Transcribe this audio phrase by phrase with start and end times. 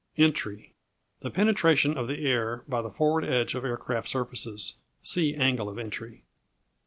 [0.17, 0.73] Entry
[1.19, 4.73] The penetration of the air by the forward edge of aircraft surfaces.
[5.03, 6.23] See Angle of Entry.